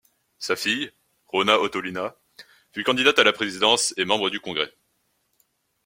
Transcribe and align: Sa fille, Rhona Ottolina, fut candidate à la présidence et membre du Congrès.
Sa 0.39 0.55
fille, 0.55 0.91
Rhona 1.27 1.59
Ottolina, 1.59 2.15
fut 2.71 2.83
candidate 2.83 3.19
à 3.19 3.23
la 3.23 3.33
présidence 3.33 3.93
et 3.97 4.03
membre 4.05 4.31
du 4.31 4.39
Congrès. 4.39 4.75